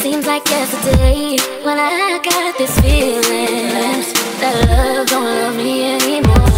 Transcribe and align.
seems 0.00 0.26
like 0.26 0.48
yesterday 0.48 1.36
when 1.62 1.78
I 1.78 2.18
got 2.24 2.56
this 2.56 2.74
feeling 2.80 3.68
that 4.40 4.56
love 4.70 5.06
don't 5.08 5.24
love 5.24 5.54
me 5.56 5.92
anymore. 5.92 6.48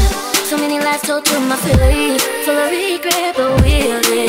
So 0.46 0.56
many 0.56 0.78
lies 0.78 1.02
told 1.02 1.24
to 1.24 1.40
my 1.40 1.56
face, 1.56 2.22
full 2.44 2.54
of 2.54 2.70
regret, 2.70 3.34
but 3.36 3.60
really. 3.62 4.21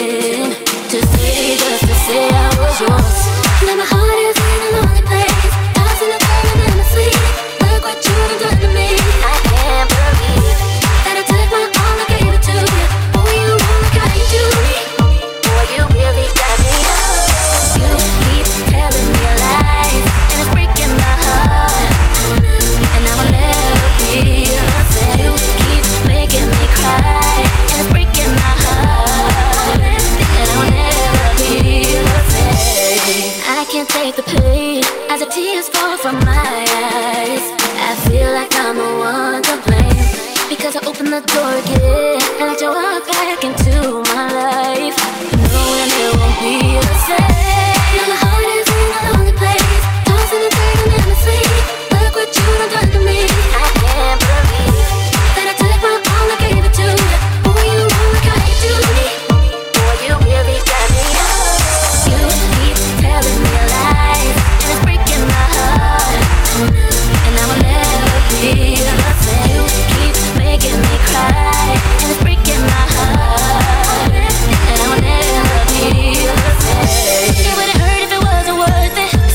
can't 33.85 34.15
take 34.15 34.15
the 34.15 34.39
pain 34.39 34.83
as 35.09 35.19
the 35.19 35.25
tears 35.25 35.67
fall 35.67 35.97
from 35.97 36.15
my 36.19 36.65
eyes. 36.85 37.45
I 37.89 37.95
feel 38.07 38.31
like 38.31 38.53
I'm 38.55 38.77
the 38.77 38.83
one 38.99 39.43
to 39.43 39.57
blame 39.67 40.49
because 40.49 40.75
I 40.75 40.85
opened 40.85 41.11
the 41.11 41.21
door 41.21 41.51
again 41.51 42.21
and 42.39 42.47
let 42.47 42.61
you 42.61 42.69
walk 42.69 43.07
back 43.07 43.43
into 43.43 44.03
my. 44.07 44.12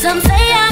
Some 0.08 0.22
say 0.22 0.52
I 0.54 0.67